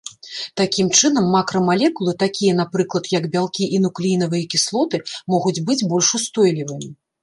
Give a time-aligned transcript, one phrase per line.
[0.61, 5.05] Такім чынам, макрамалекулы, такія, напрыклад, як бялкі і нуклеінавыя кіслоты,
[5.37, 6.97] могуць быць больш устойлівымі.